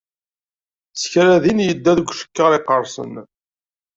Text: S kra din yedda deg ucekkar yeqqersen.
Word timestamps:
S 1.01 1.03
kra 1.11 1.35
din 1.43 1.63
yedda 1.67 1.91
deg 1.97 2.09
ucekkar 2.11 2.51
yeqqersen. 2.55 3.13